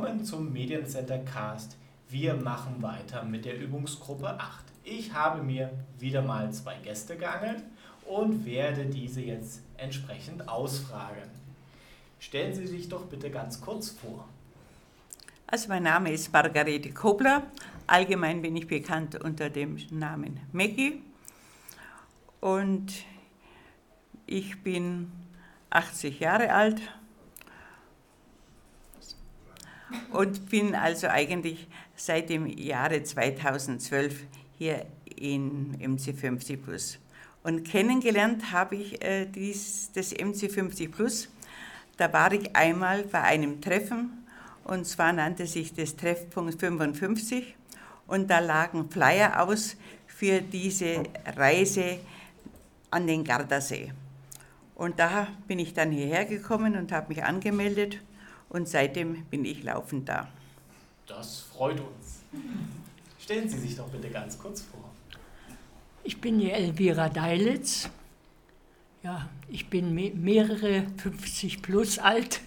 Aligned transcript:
Willkommen 0.00 0.24
zum 0.24 0.52
Mediencenter 0.52 1.18
Cast. 1.18 1.76
Wir 2.08 2.34
machen 2.34 2.80
weiter 2.80 3.24
mit 3.24 3.44
der 3.44 3.58
Übungsgruppe 3.58 4.28
8. 4.28 4.64
Ich 4.84 5.12
habe 5.12 5.42
mir 5.42 5.72
wieder 5.98 6.22
mal 6.22 6.52
zwei 6.52 6.76
Gäste 6.76 7.16
geangelt 7.16 7.64
und 8.06 8.46
werde 8.46 8.86
diese 8.86 9.22
jetzt 9.22 9.60
entsprechend 9.76 10.48
ausfragen. 10.48 11.28
Stellen 12.20 12.54
Sie 12.54 12.68
sich 12.68 12.88
doch 12.88 13.06
bitte 13.06 13.28
ganz 13.28 13.60
kurz 13.60 13.90
vor. 13.90 14.28
Also 15.48 15.68
mein 15.68 15.82
Name 15.82 16.12
ist 16.12 16.32
Margarete 16.32 16.92
Kobler. 16.92 17.42
Allgemein 17.88 18.40
bin 18.40 18.54
ich 18.54 18.68
bekannt 18.68 19.20
unter 19.20 19.50
dem 19.50 19.78
Namen 19.90 20.38
Maggie. 20.52 21.02
Und 22.40 22.92
ich 24.26 24.62
bin 24.62 25.10
80 25.70 26.20
Jahre 26.20 26.52
alt 26.52 26.80
und 30.12 30.48
bin 30.50 30.74
also 30.74 31.08
eigentlich 31.08 31.66
seit 31.96 32.30
dem 32.30 32.46
Jahre 32.46 33.02
2012 33.02 34.24
hier 34.56 34.86
in 35.16 35.76
MC50 35.80 36.56
Plus. 36.58 36.98
Und 37.42 37.64
kennengelernt 37.64 38.52
habe 38.52 38.76
ich 38.76 39.02
äh, 39.02 39.26
dies, 39.26 39.90
das 39.92 40.14
MC50 40.14 40.90
Plus. 40.90 41.28
Da 41.96 42.12
war 42.12 42.32
ich 42.32 42.54
einmal 42.54 43.04
bei 43.04 43.22
einem 43.22 43.60
Treffen 43.60 44.24
und 44.64 44.86
zwar 44.86 45.12
nannte 45.12 45.46
sich 45.46 45.74
das 45.74 45.96
Treffpunkt 45.96 46.60
55 46.60 47.54
und 48.06 48.28
da 48.28 48.38
lagen 48.38 48.90
Flyer 48.90 49.42
aus 49.42 49.76
für 50.06 50.40
diese 50.40 51.04
Reise 51.36 51.98
an 52.90 53.06
den 53.06 53.24
Gardasee. 53.24 53.92
Und 54.74 54.98
da 54.98 55.28
bin 55.46 55.58
ich 55.58 55.74
dann 55.74 55.90
hierher 55.90 56.24
gekommen 56.24 56.76
und 56.76 56.92
habe 56.92 57.08
mich 57.08 57.24
angemeldet 57.24 57.98
und 58.48 58.68
seitdem 58.68 59.24
bin 59.26 59.44
ich 59.44 59.62
laufend 59.62 60.08
da. 60.08 60.28
Das 61.06 61.40
freut 61.40 61.80
uns. 61.80 62.20
Stellen 63.18 63.48
Sie 63.48 63.58
sich 63.58 63.76
doch 63.76 63.88
bitte 63.88 64.10
ganz 64.10 64.38
kurz 64.38 64.62
vor. 64.62 64.90
Ich 66.04 66.20
bin 66.20 66.38
die 66.38 66.50
Elvira 66.50 67.08
Deilitz. 67.08 67.90
Ja, 69.02 69.28
ich 69.48 69.70
bin 69.70 69.94
mehrere 69.94 70.86
50 70.96 71.62
plus 71.62 71.98
alt 71.98 72.40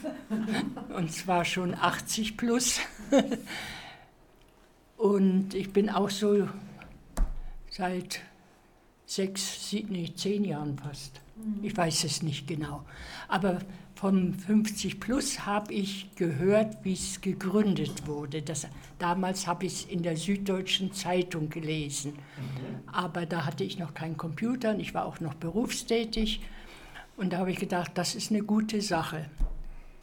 und 0.94 1.12
zwar 1.12 1.44
schon 1.44 1.74
80 1.74 2.36
plus. 2.36 2.80
Und 4.96 5.54
ich 5.54 5.72
bin 5.72 5.90
auch 5.90 6.08
so 6.08 6.48
seit 7.70 8.22
sechs, 9.06 9.70
sieben, 9.70 9.92
nee, 9.92 10.12
zehn 10.14 10.44
Jahren 10.44 10.76
fast. 10.78 11.20
Ich 11.62 11.76
weiß 11.76 12.04
es 12.04 12.22
nicht 12.22 12.46
genau. 12.46 12.84
Aber 13.28 13.60
vom 13.94 14.34
50 14.34 15.00
Plus 15.00 15.46
habe 15.46 15.72
ich 15.72 16.14
gehört, 16.16 16.84
wie 16.84 16.92
es 16.92 17.20
gegründet 17.20 18.06
wurde. 18.06 18.42
Das, 18.42 18.66
damals 18.98 19.46
habe 19.46 19.66
ich 19.66 19.72
es 19.72 19.84
in 19.84 20.02
der 20.02 20.16
Süddeutschen 20.16 20.92
Zeitung 20.92 21.48
gelesen. 21.48 22.12
Mhm. 22.12 22.88
Aber 22.92 23.26
da 23.26 23.46
hatte 23.46 23.64
ich 23.64 23.78
noch 23.78 23.94
keinen 23.94 24.16
Computer 24.16 24.70
und 24.70 24.80
ich 24.80 24.92
war 24.92 25.06
auch 25.06 25.20
noch 25.20 25.34
berufstätig. 25.34 26.40
Und 27.16 27.32
da 27.32 27.38
habe 27.38 27.50
ich 27.50 27.58
gedacht, 27.58 27.92
das 27.94 28.14
ist 28.14 28.30
eine 28.30 28.42
gute 28.42 28.82
Sache. 28.82 29.30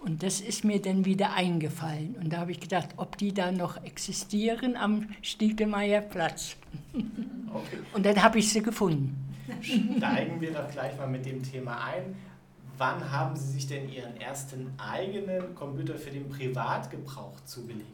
Und 0.03 0.21
das 0.21 0.41
ist 0.41 0.65
mir 0.65 0.81
dann 0.81 1.05
wieder 1.05 1.33
eingefallen. 1.33 2.15
Und 2.19 2.33
da 2.33 2.39
habe 2.39 2.51
ich 2.51 2.59
gedacht, 2.59 2.89
ob 2.97 3.17
die 3.17 3.33
da 3.33 3.53
noch 3.53 3.81
existieren 3.85 4.75
am 4.75 5.07
Stiegelmeier 5.21 6.01
Platz. 6.01 6.57
Okay. 6.93 7.77
Und 7.93 8.05
dann 8.05 8.21
habe 8.21 8.39
ich 8.39 8.51
sie 8.51 8.61
gefunden. 8.61 9.33
Steigen 9.61 10.41
wir 10.41 10.51
doch 10.51 10.69
gleich 10.69 10.97
mal 10.97 11.07
mit 11.07 11.25
dem 11.25 11.41
Thema 11.41 11.85
ein. 11.85 12.15
Wann 12.77 13.11
haben 13.11 13.37
Sie 13.37 13.53
sich 13.53 13.67
denn 13.67 13.87
Ihren 13.87 14.17
ersten 14.17 14.73
eigenen 14.77 15.55
Computer 15.55 15.95
für 15.95 16.11
den 16.11 16.27
Privatgebrauch 16.27 17.39
zugelegt? 17.45 17.87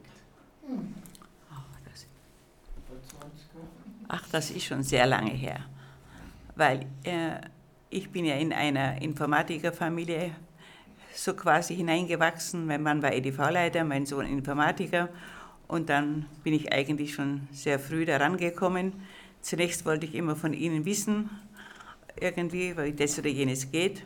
Ach, 4.07 4.27
das 4.31 4.49
ist 4.49 4.65
schon 4.65 4.81
sehr 4.81 5.05
lange 5.05 5.31
her. 5.31 5.59
Weil 6.55 6.87
äh, 7.03 7.35
ich 7.91 8.09
bin 8.09 8.25
ja 8.25 8.35
in 8.35 8.51
einer 8.51 8.99
Informatikerfamilie 8.99 10.31
so 11.23 11.33
quasi 11.33 11.75
hineingewachsen. 11.75 12.65
Mein 12.65 12.81
Mann 12.81 13.01
war 13.01 13.11
EDV-Leiter, 13.11 13.83
mein 13.83 14.05
Sohn 14.05 14.25
Informatiker. 14.25 15.09
Und 15.67 15.89
dann 15.89 16.25
bin 16.43 16.53
ich 16.53 16.71
eigentlich 16.71 17.13
schon 17.13 17.47
sehr 17.51 17.77
früh 17.77 18.05
daran 18.05 18.37
gekommen. 18.37 18.93
Zunächst 19.41 19.85
wollte 19.85 20.05
ich 20.05 20.15
immer 20.15 20.35
von 20.35 20.53
ihnen 20.53 20.85
wissen, 20.85 21.29
irgendwie, 22.19 22.75
wie 22.77 22.93
das 22.93 23.19
oder 23.19 23.29
jenes 23.29 23.69
geht. 23.69 24.05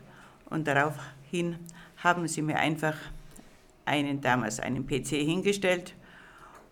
Und 0.50 0.68
daraufhin 0.68 1.58
haben 1.98 2.28
sie 2.28 2.42
mir 2.42 2.58
einfach 2.58 2.96
einen, 3.86 4.22
damals 4.22 4.60
einen 4.60 4.88
PC 4.88 5.10
hingestellt 5.10 5.96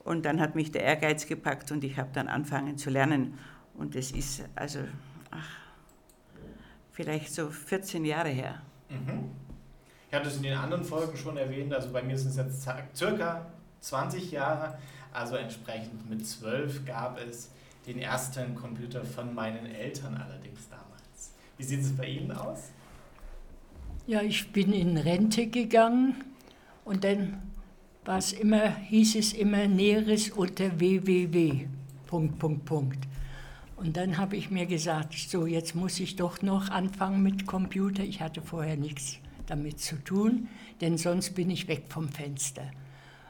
und 0.03 0.25
dann 0.25 0.39
hat 0.39 0.55
mich 0.55 0.71
der 0.71 0.83
Ehrgeiz 0.83 1.27
gepackt 1.27 1.71
und 1.71 1.83
ich 1.83 1.97
habe 1.97 2.09
dann 2.13 2.27
angefangen 2.27 2.77
zu 2.77 2.89
lernen. 2.89 3.37
Und 3.75 3.95
das 3.95 4.11
ist 4.11 4.43
also 4.55 4.79
ach, 5.29 5.49
vielleicht 6.91 7.33
so 7.33 7.49
14 7.49 8.05
Jahre 8.05 8.29
her. 8.29 8.61
Mhm. 8.89 9.29
Ich 10.11 10.17
hatte 10.17 10.27
es 10.27 10.35
in 10.35 10.43
den 10.43 10.57
anderen 10.57 10.83
Folgen 10.83 11.15
schon 11.15 11.37
erwähnt, 11.37 11.73
also 11.73 11.89
bei 11.89 12.03
mir 12.03 12.17
sind 12.17 12.31
es 12.31 12.35
jetzt 12.35 12.97
circa 12.97 13.45
20 13.79 14.29
Jahre, 14.29 14.77
also 15.13 15.37
entsprechend 15.37 16.09
mit 16.09 16.27
12 16.27 16.85
gab 16.85 17.17
es 17.17 17.49
den 17.87 17.97
ersten 17.97 18.53
Computer 18.53 19.05
von 19.05 19.33
meinen 19.33 19.65
Eltern 19.67 20.15
allerdings 20.15 20.67
damals. 20.67 21.31
Wie 21.57 21.63
sieht 21.63 21.79
es 21.79 21.95
bei 21.95 22.07
Ihnen 22.07 22.33
aus? 22.33 22.59
Ja, 24.05 24.21
ich 24.21 24.51
bin 24.51 24.73
in 24.73 24.97
Rente 24.97 25.47
gegangen 25.47 26.25
und 26.83 27.05
dann 27.05 27.41
war 28.03 28.21
immer, 28.37 28.69
hieß 28.69 29.15
es 29.15 29.31
immer 29.31 29.65
Näheres 29.69 30.29
unter 30.31 30.77
www. 30.77 31.67
Punkt, 32.07 32.37
Punkt, 32.37 32.65
Punkt. 32.65 33.07
Und 33.77 33.95
dann 33.95 34.17
habe 34.17 34.35
ich 34.35 34.51
mir 34.51 34.65
gesagt, 34.65 35.13
so 35.13 35.45
jetzt 35.45 35.73
muss 35.73 36.01
ich 36.01 36.17
doch 36.17 36.41
noch 36.41 36.67
anfangen 36.67 37.23
mit 37.23 37.47
Computer. 37.47 38.03
Ich 38.03 38.19
hatte 38.19 38.41
vorher 38.41 38.75
nichts 38.75 39.20
damit 39.47 39.79
zu 39.79 39.95
tun, 40.03 40.47
denn 40.81 40.97
sonst 40.97 41.35
bin 41.35 41.49
ich 41.49 41.67
weg 41.67 41.83
vom 41.89 42.09
Fenster. 42.09 42.71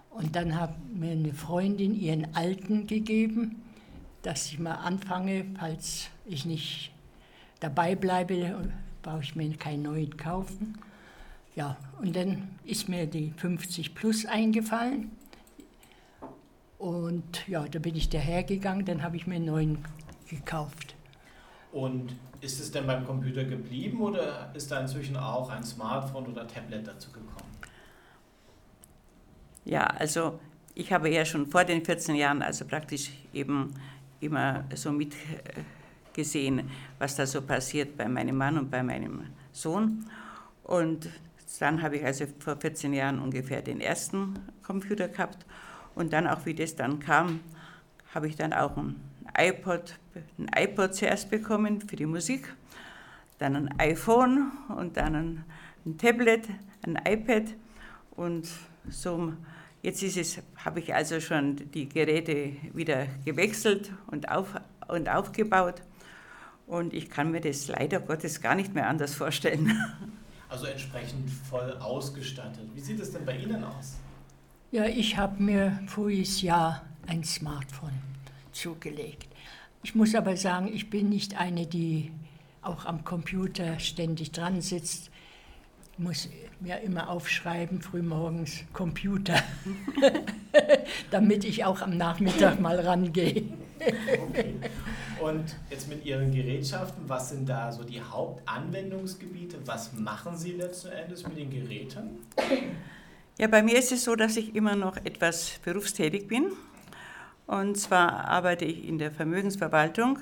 Und 0.09 0.35
dann 0.35 0.59
hat 0.59 0.75
mir 0.93 1.11
eine 1.11 1.33
Freundin 1.33 1.95
ihren 1.95 2.35
alten 2.35 2.87
gegeben, 2.87 3.61
dass 4.23 4.47
ich 4.47 4.59
mal 4.59 4.75
anfange, 4.75 5.45
falls 5.57 6.09
ich 6.25 6.45
nicht 6.45 6.91
dabei 7.59 7.95
bleibe, 7.95 8.69
brauche 9.01 9.23
ich 9.23 9.35
mir 9.35 9.49
keinen 9.55 9.83
neuen 9.83 10.17
kaufen. 10.17 10.77
Ja, 11.55 11.77
und 11.99 12.15
dann 12.15 12.49
ist 12.63 12.87
mir 12.87 13.07
die 13.07 13.33
50 13.37 13.95
Plus 13.95 14.25
eingefallen. 14.25 15.11
Und 16.77 17.47
ja, 17.47 17.67
da 17.67 17.79
bin 17.79 17.95
ich 17.95 18.09
dahergegangen, 18.09 18.85
dann 18.85 19.03
habe 19.03 19.15
ich 19.15 19.27
mir 19.27 19.35
einen 19.35 19.45
neuen 19.45 19.77
gekauft. 20.27 20.95
Und 21.71 22.15
ist 22.41 22.59
es 22.59 22.71
denn 22.71 22.87
beim 22.87 23.05
Computer 23.05 23.43
geblieben 23.43 24.01
oder 24.01 24.51
ist 24.53 24.71
da 24.71 24.79
inzwischen 24.79 25.15
auch 25.15 25.49
ein 25.49 25.63
Smartphone 25.63 26.27
oder 26.27 26.47
Tablet 26.47 26.87
dazu 26.87 27.11
gekommen? 27.11 27.49
Ja, 29.63 29.83
also 29.85 30.39
ich 30.73 30.91
habe 30.91 31.09
ja 31.09 31.23
schon 31.23 31.47
vor 31.47 31.63
den 31.63 31.85
14 31.85 32.15
Jahren, 32.15 32.41
also 32.41 32.65
praktisch 32.65 33.11
eben 33.33 33.73
immer 34.19 34.65
so 34.73 34.91
mitgesehen, 34.91 36.69
was 36.97 37.15
da 37.15 37.25
so 37.25 37.41
passiert 37.41 37.95
bei 37.95 38.07
meinem 38.07 38.37
Mann 38.37 38.57
und 38.57 38.71
bei 38.71 38.81
meinem 38.81 39.27
Sohn. 39.51 40.05
Und 40.63 41.09
dann 41.59 41.81
habe 41.81 41.97
ich 41.97 42.05
also 42.05 42.25
vor 42.39 42.55
14 42.55 42.93
Jahren 42.93 43.19
ungefähr 43.19 43.61
den 43.61 43.81
ersten 43.81 44.39
Computer 44.63 45.07
gehabt. 45.07 45.45
Und 45.93 46.13
dann 46.13 46.27
auch, 46.27 46.45
wie 46.45 46.55
das 46.55 46.75
dann 46.75 46.99
kam, 46.99 47.41
habe 48.13 48.27
ich 48.27 48.35
dann 48.35 48.53
auch 48.53 48.77
ein 48.77 48.95
iPod, 49.37 49.95
ein 50.37 50.49
iPod 50.55 50.95
zuerst 50.95 51.29
bekommen 51.29 51.81
für 51.81 51.95
die 51.95 52.05
Musik, 52.05 52.53
dann 53.39 53.55
ein 53.55 53.79
iPhone 53.79 54.51
und 54.77 54.97
dann 54.97 55.15
ein, 55.15 55.43
ein 55.85 55.97
Tablet, 55.97 56.47
ein 56.85 56.99
iPad 57.05 57.55
und 58.15 58.47
so 58.89 59.33
Jetzt 59.83 60.03
ist 60.03 60.17
es, 60.17 60.39
habe 60.63 60.79
ich 60.79 60.93
also 60.93 61.19
schon 61.19 61.55
die 61.71 61.89
Geräte 61.89 62.55
wieder 62.73 63.07
gewechselt 63.25 63.91
und, 64.07 64.29
auf, 64.29 64.53
und 64.87 65.09
aufgebaut. 65.09 65.81
Und 66.67 66.93
ich 66.93 67.09
kann 67.09 67.31
mir 67.31 67.41
das 67.41 67.67
leider 67.67 67.99
Gottes 67.99 68.41
gar 68.41 68.53
nicht 68.53 68.73
mehr 68.73 68.87
anders 68.87 69.15
vorstellen. 69.15 69.71
Also 70.49 70.65
entsprechend 70.65 71.29
voll 71.49 71.77
ausgestattet. 71.77 72.67
Wie 72.75 72.81
sieht 72.81 72.99
es 72.99 73.13
denn 73.13 73.23
bei 73.23 73.37
Ihnen 73.37 73.63
aus? 73.63 73.95
Ja, 74.71 74.83
ich 74.83 75.15
habe 75.15 75.41
mir 75.41 75.79
voriges 75.87 76.41
Jahr 76.41 76.81
ein 77.07 77.23
Smartphone 77.23 78.10
zugelegt. 78.53 79.27
Ich 79.83 79.95
muss 79.95 80.15
aber 80.15 80.37
sagen, 80.37 80.69
ich 80.73 80.89
bin 80.89 81.09
nicht 81.09 81.39
eine, 81.39 81.65
die 81.65 82.11
auch 82.61 82.85
am 82.85 83.03
Computer 83.03 83.79
ständig 83.79 84.31
dran 84.31 84.61
sitzt 84.61 85.11
muss 86.01 86.29
mir 86.59 86.79
immer 86.81 87.09
aufschreiben, 87.09 87.81
frühmorgens 87.81 88.63
Computer, 88.73 89.41
damit 91.11 91.43
ich 91.43 91.63
auch 91.63 91.81
am 91.81 91.97
Nachmittag 91.97 92.59
mal 92.59 92.79
rangehe. 92.79 93.43
okay. 94.29 94.55
Und 95.21 95.55
jetzt 95.69 95.87
mit 95.87 96.03
Ihren 96.05 96.31
Gerätschaften, 96.31 97.07
was 97.07 97.29
sind 97.29 97.47
da 97.47 97.71
so 97.71 97.83
die 97.83 98.01
Hauptanwendungsgebiete? 98.01 99.57
Was 99.65 99.93
machen 99.93 100.35
Sie 100.35 100.53
letzten 100.53 100.89
Endes 100.89 101.27
mit 101.27 101.37
den 101.37 101.51
Geräten? 101.51 102.25
Ja, 103.37 103.47
bei 103.47 103.61
mir 103.61 103.77
ist 103.77 103.91
es 103.91 104.03
so, 104.03 104.15
dass 104.15 104.37
ich 104.37 104.55
immer 104.55 104.75
noch 104.75 104.97
etwas 104.97 105.59
berufstätig 105.63 106.27
bin. 106.27 106.51
Und 107.51 107.75
zwar 107.77 108.29
arbeite 108.29 108.63
ich 108.63 108.87
in 108.87 108.97
der 108.97 109.11
Vermögensverwaltung 109.11 110.19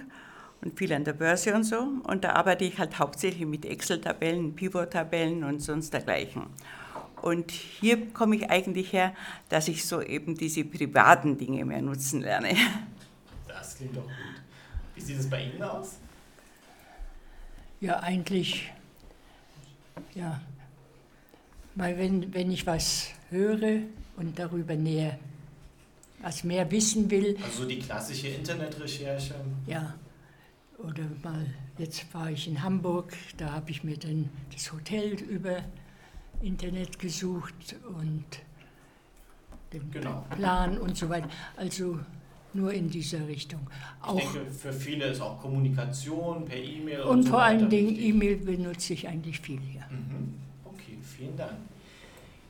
und 0.62 0.76
viel 0.80 0.92
an 0.94 1.04
der 1.04 1.14
Börse 1.14 1.54
und 1.54 1.64
so. 1.64 1.78
Und 2.02 2.24
da 2.24 2.32
arbeite 2.32 2.66
ich 2.66 2.80
halt 2.80 2.98
hauptsächlich 2.98 3.46
mit 3.46 3.66
Excel-Tabellen, 3.66 4.56
Pivot-Tabellen 4.56 5.44
und 5.44 5.60
sonst 5.60 5.94
dergleichen. 5.94 6.48
Und 7.22 7.52
hier 7.52 8.12
komme 8.14 8.36
ich 8.36 8.50
eigentlich 8.50 8.94
her, 8.94 9.14
dass 9.48 9.68
ich 9.68 9.86
so 9.86 10.02
eben 10.02 10.36
diese 10.36 10.64
privaten 10.64 11.38
Dinge 11.38 11.64
mehr 11.66 11.84
nutzen 11.84 12.22
lerne. 12.22 12.56
Das 13.48 13.78
klingt 13.78 13.96
doch 13.96 14.02
gut. 14.02 14.12
Wie 14.96 15.02
sieht 15.02 15.20
es 15.20 15.30
bei 15.30 15.44
Ihnen 15.44 15.62
aus? 15.62 15.98
Ja, 17.80 18.00
eigentlich, 18.00 18.74
ja, 20.16 20.42
weil 21.76 21.96
wenn, 22.00 22.34
wenn 22.34 22.50
ich 22.50 22.66
was 22.66 23.10
höre 23.30 23.84
und 24.18 24.40
darüber 24.40 24.76
näher, 24.76 25.20
was 26.22 26.44
mehr 26.44 26.70
wissen 26.72 27.10
will. 27.10 27.38
Also 27.44 27.66
die 27.66 27.80
klassische 27.80 28.28
Internetrecherche. 28.28 29.36
Ja, 29.66 29.96
oder 30.78 31.04
mal, 31.24 31.46
jetzt 31.78 32.14
war 32.14 32.30
ich 32.32 32.48
in 32.48 32.62
Hamburg, 32.64 33.14
da 33.38 33.52
habe 33.52 33.72
ich 33.72 33.84
mir 33.84 33.98
dann 33.98 34.30
das 34.54 34.72
Hotel 34.72 35.14
über 35.14 35.64
Internet 36.42 37.00
gesucht 37.00 37.76
und 37.88 38.26
den 39.74 39.92
genau. 39.92 40.26
Plan 40.36 40.78
und 40.78 40.98
so 40.98 41.10
weiter. 41.10 41.30
Also 41.58 42.00
nur 42.54 42.74
in 42.74 42.90
dieser 42.90 43.28
Richtung. 43.28 43.70
Auch 44.02 44.18
ich 44.18 44.26
denke, 44.32 44.52
für 44.52 44.74
viele 44.74 45.06
ist 45.06 45.22
auch 45.22 45.40
Kommunikation 45.40 46.46
per 46.46 46.58
E-Mail. 46.58 47.02
Und, 47.02 47.10
und 47.10 47.24
so 47.24 47.30
vor 47.32 47.42
allen 47.44 47.70
Dingen 47.70 47.96
E-Mail 47.96 48.38
benutze 48.38 48.94
ich 48.94 49.08
eigentlich 49.08 49.40
viel 49.40 49.60
hier. 49.60 49.86
Mhm. 49.90 50.36
Okay, 50.66 50.98
vielen 51.04 51.38
Dank. 51.38 51.58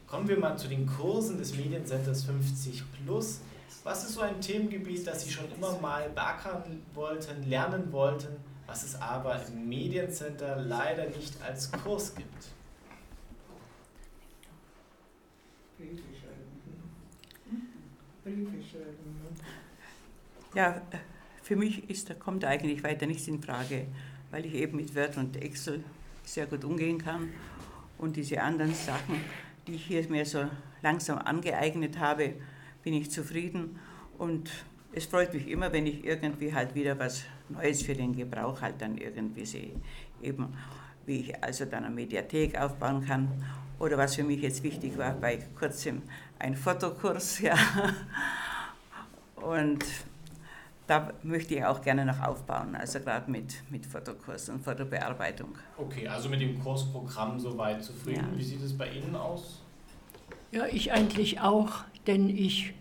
Kommen 0.07 0.27
wir 0.27 0.39
mal 0.39 0.57
zu 0.57 0.68
den 0.68 0.88
Kursen 0.88 1.38
des 1.38 1.56
Mediencenters 1.56 2.24
50 2.24 2.83
Plus. 3.06 3.42
Was 3.83 4.04
ist 4.04 4.13
so 4.13 4.21
ein 4.21 4.42
Themengebiet, 4.42 5.06
das 5.07 5.24
Sie 5.24 5.31
schon 5.31 5.51
immer 5.51 5.80
mal 5.80 6.10
beackern 6.10 6.81
wollten, 6.94 7.50
lernen 7.50 7.92
wollten, 7.92 8.36
was 8.68 8.83
es 8.83 8.95
aber 8.95 9.42
im 9.48 9.68
Mediencenter 9.68 10.57
leider 10.57 11.07
nicht 11.10 11.42
als 11.42 11.71
Kurs 11.71 12.13
gibt? 12.13 12.50
Ja, 20.54 20.81
für 21.42 21.56
mich 21.56 21.89
ist, 21.89 22.19
kommt 22.19 22.44
eigentlich 22.45 22.83
weiter 22.83 23.06
nichts 23.06 23.27
in 23.27 23.42
Frage, 23.42 23.88
weil 24.30 24.45
ich 24.45 24.54
eben 24.54 24.77
mit 24.77 24.95
Word 24.95 25.18
und 25.18 25.42
Excel 25.42 25.83
sehr 26.24 26.45
gut 26.45 26.63
umgehen 26.63 27.00
kann. 27.00 27.30
Und 27.98 28.16
diese 28.16 28.42
anderen 28.42 28.74
Sachen, 28.74 29.19
die 29.68 29.75
ich 29.75 29.86
hier 29.86 30.07
mir 30.10 30.25
so 30.25 30.45
langsam 30.81 31.18
angeeignet 31.18 31.98
habe, 31.98 32.36
bin 32.84 32.94
ich 32.94 33.12
zufrieden 33.12 33.80
und 34.18 34.50
es 34.92 35.06
freut 35.06 35.34
mich 35.34 35.48
immer, 35.48 35.72
wenn 35.72 35.86
ich 35.86 36.04
irgendwie 36.04 36.54
halt 36.54 36.74
wieder 36.76 36.98
was 36.98 37.24
Neues 37.50 37.84
für 37.84 37.94
den 37.94 38.16
Gebrauch 38.16 38.62
halt 38.62 38.81
dann 38.81 38.98
irgendwie 38.98 39.46
sehe. 39.46 39.72
Eben, 40.22 40.54
wie 41.06 41.22
ich 41.22 41.44
also 41.44 41.66
dann 41.66 41.86
eine 41.86 41.94
Mediathek 41.94 42.60
aufbauen 42.60 43.06
kann 43.06 43.44
oder 43.80 43.98
was 43.98 44.16
für 44.16 44.24
mich 44.24 44.42
jetzt 44.42 44.64
wichtig 44.64 44.98
war, 44.98 45.14
bei 45.14 45.38
kurzem 45.58 46.02
ein 46.38 46.56
Fotokurs, 46.56 47.40
ja. 47.42 47.56
Und 49.36 49.86
da 50.88 51.14
möchte 51.24 51.56
ich 51.56 51.64
auch 51.64 51.81
gerne 51.81 52.04
noch 52.04 52.20
aufbauen, 52.20 52.76
also 52.76 53.00
gerade 53.00 53.30
mit, 53.30 53.56
mit 53.70 53.86
Fotokurs 53.86 54.50
und 54.50 54.64
Fotobearbeitung. 54.64 55.56
Okay, 55.78 56.08
also 56.08 56.30
mit 56.30 56.42
dem 56.42 56.60
Kursprogramm 56.60 57.40
soweit 57.40 57.84
zufrieden. 57.84 58.28
Ja. 58.31 58.38
Wie 58.38 58.44
sieht 58.44 58.62
es 58.64 58.76
bei 58.76 58.90
Ihnen 58.90 59.16
aus? 59.16 59.62
Ja, 60.52 60.66
ich 60.66 60.92
eigentlich 60.92 61.40
auch, 61.40 61.84
denn 62.09 62.27
ich 62.27 62.73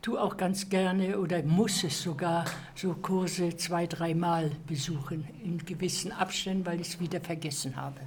tue 0.00 0.20
auch 0.20 0.36
ganz 0.36 0.68
gerne 0.68 1.18
oder 1.18 1.42
muss 1.42 1.82
es 1.82 2.00
sogar 2.00 2.44
so 2.76 2.94
Kurse 2.94 3.56
zwei, 3.56 3.88
dreimal 3.88 4.52
besuchen 4.68 5.26
in 5.42 5.58
gewissen 5.58 6.12
Abständen, 6.12 6.64
weil 6.66 6.80
ich 6.80 6.88
es 6.88 7.00
wieder 7.00 7.20
vergessen 7.20 7.74
habe. 7.74 7.98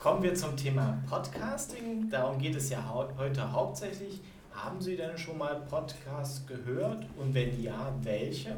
Kommen 0.00 0.22
wir 0.24 0.34
zum 0.34 0.56
Thema 0.56 0.98
Podcasting. 1.08 2.10
Darum 2.10 2.40
geht 2.40 2.56
es 2.56 2.68
ja 2.70 2.82
heute 3.16 3.52
hauptsächlich. 3.52 4.20
Haben 4.52 4.80
Sie 4.80 4.96
denn 4.96 5.16
schon 5.16 5.38
mal 5.38 5.54
Podcasts 5.70 6.44
gehört 6.46 7.06
und 7.16 7.32
wenn 7.32 7.62
ja, 7.62 7.94
welche? 8.02 8.56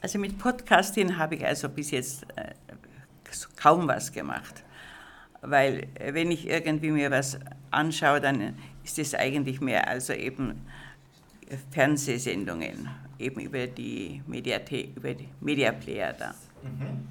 Also 0.00 0.18
mit 0.18 0.38
Podcasting 0.38 1.16
habe 1.16 1.34
ich 1.34 1.44
also 1.44 1.68
bis 1.68 1.90
jetzt 1.90 2.24
äh, 2.36 2.54
kaum 3.56 3.88
was 3.88 4.12
gemacht, 4.12 4.62
weil 5.40 5.86
äh, 5.94 6.14
wenn 6.14 6.30
ich 6.30 6.48
irgendwie 6.48 6.90
mir 6.90 7.10
was 7.10 7.38
anschaue, 7.70 8.20
dann 8.20 8.54
ist 8.84 8.98
es 8.98 9.14
eigentlich 9.14 9.60
mehr 9.60 9.88
also 9.88 10.12
eben 10.12 10.60
Fernsehsendungen, 11.70 12.88
eben 13.18 13.40
über 13.40 13.66
die 13.66 14.22
Mediathek, 14.26 14.96
über 14.96 15.14
die 15.14 15.28
Mediaplayer 15.40 16.12
da. 16.12 16.34
Mhm. 16.62 17.08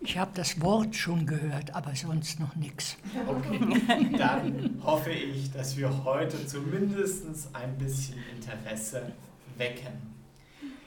Ich 0.00 0.16
habe 0.16 0.30
das 0.34 0.60
Wort 0.60 0.94
schon 0.94 1.26
gehört, 1.26 1.74
aber 1.74 1.94
sonst 1.96 2.38
noch 2.38 2.54
nichts. 2.54 2.96
Okay, 3.26 4.14
dann 4.16 4.80
hoffe 4.82 5.10
ich, 5.10 5.50
dass 5.50 5.76
wir 5.76 6.04
heute 6.04 6.46
zumindest 6.46 7.26
ein 7.52 7.76
bisschen 7.76 8.16
Interesse 8.36 9.12
wecken. 9.56 9.92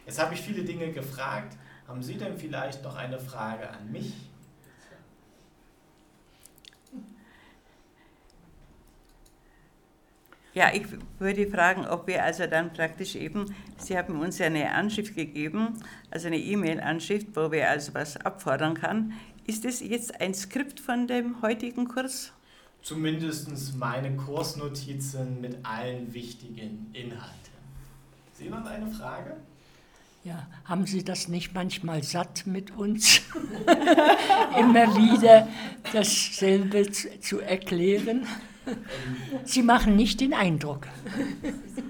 Jetzt 0.06 0.22
habe 0.22 0.34
ich 0.34 0.42
viele 0.42 0.64
Dinge 0.64 0.92
gefragt. 0.92 1.58
Haben 1.88 2.04
Sie 2.04 2.18
denn 2.18 2.38
vielleicht 2.38 2.84
noch 2.84 2.96
eine 2.96 3.20
Frage 3.20 3.70
an 3.70 3.92
mich? 3.92 4.14
Ja, 10.54 10.70
ich 10.74 10.84
würde 11.18 11.50
fragen, 11.50 11.86
ob 11.86 12.08
wir 12.08 12.24
also 12.24 12.46
dann 12.46 12.74
praktisch 12.74 13.16
eben, 13.16 13.56
Sie 13.78 13.98
haben 13.98 14.20
uns 14.20 14.38
ja 14.38 14.48
eine 14.48 14.74
Anschrift 14.74 15.16
gegeben, 15.16 15.82
also 16.10 16.28
eine 16.28 16.40
E-Mail-Anschrift, 16.40 17.28
wo 17.36 17.52
wir 17.54 17.70
also 17.70 17.94
was 17.94 18.18
abfordern 18.18 18.74
kann. 18.74 19.14
Ist 19.48 19.64
das 19.64 19.80
jetzt 19.80 20.20
ein 20.20 20.34
Skript 20.34 20.82
von 20.82 21.08
dem 21.08 21.42
heutigen 21.42 21.88
Kurs? 21.88 22.34
Zumindest 22.82 23.76
meine 23.78 24.16
Kursnotizen 24.18 25.40
mit 25.40 25.58
allen 25.64 26.14
wichtigen 26.14 26.90
Inhalten. 26.94 27.52
Sie 28.34 28.50
noch 28.50 28.66
eine 28.66 28.88
Frage? 28.88 29.38
Ja, 30.24 30.46
haben 30.66 30.86
Sie 30.86 31.04
das 31.04 31.28
nicht 31.30 31.56
manchmal 31.56 32.04
satt 32.04 32.46
mit 32.46 32.78
uns, 32.78 33.22
immer 34.60 34.96
wieder 34.96 35.48
dasselbe 35.94 36.92
zu, 36.92 37.40
erklären? 37.40 38.28
Sie 39.44 39.64
machen 39.64 39.96
nicht 39.96 40.22
den 40.22 40.36
Eindruck. 40.36 40.86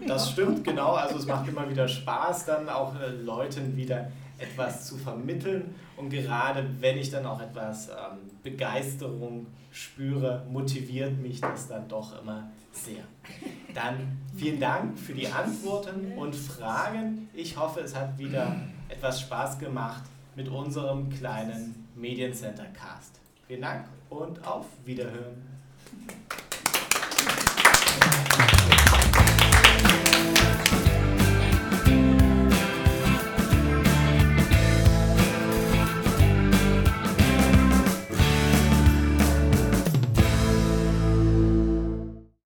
Das 0.08 0.32
stimmt, 0.32 0.64
genau. 0.64 0.94
Also 0.94 1.18
es 1.18 1.26
macht 1.26 1.50
immer 1.50 1.70
wieder 1.70 1.90
Spaß, 1.90 2.46
dann 2.46 2.70
auch 2.70 2.96
äh, 2.96 3.10
Leuten 3.10 3.76
wieder 3.76 4.10
etwas 4.42 4.86
zu 4.86 4.98
vermitteln. 4.98 5.76
Und 5.98 6.10
gerade 6.10 6.68
wenn 6.80 6.98
ich 6.98 7.10
dann 7.10 7.26
auch 7.26 7.42
etwas 7.42 7.90
ähm, 7.90 8.18
Begeisterung 8.44 9.48
spüre, 9.72 10.46
motiviert 10.50 11.18
mich 11.20 11.40
das 11.42 11.68
dann 11.68 11.88
doch 11.88 12.22
immer 12.22 12.50
sehr. 12.72 13.04
Dann 13.74 14.18
vielen 14.36 14.60
Dank 14.60 14.98
für 14.98 15.14
die 15.14 15.28
Antworten 15.28 16.14
und 16.18 16.36
Fragen. 16.36 17.30
Ich 17.34 17.58
hoffe, 17.58 17.82
es 17.82 17.96
hat 17.96 18.18
wieder 18.18 18.56
etwas 18.90 19.22
Spaß 19.22 19.60
gemacht 19.60 20.04
mit 20.36 20.50
unserem 20.50 21.10
kleinen 21.10 21.88
Mediencenter 21.96 22.66
Cast. 22.66 23.20
Vielen 23.48 23.62
Dank 23.62 23.88
und 24.10 24.46
auf 24.46 24.66
Wiederhören. 24.86 25.52